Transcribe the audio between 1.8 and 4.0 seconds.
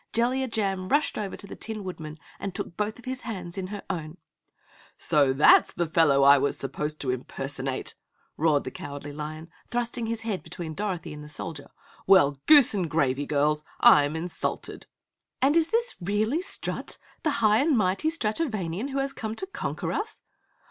Woodman and took both of his hands in her